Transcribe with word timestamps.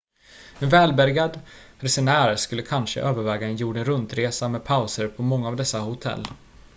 en 0.59 0.69
välbärgad 0.69 1.39
resenär 1.79 2.35
skulle 2.35 2.61
kanske 2.61 3.01
överväga 3.01 3.47
en 3.47 3.55
jorden 3.55 3.85
runt-resa 3.85 4.47
med 4.49 4.63
pauser 4.63 5.07
på 5.07 5.23
många 5.23 5.47
av 5.47 5.55
dessa 5.55 5.79
hotell 5.79 6.27